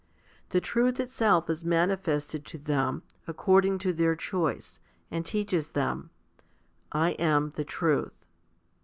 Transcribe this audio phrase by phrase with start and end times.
[0.49, 4.79] The truth itself is mani fested to them, according to their choice,
[5.11, 6.09] and teaches them,
[6.49, 8.25] / am the truth.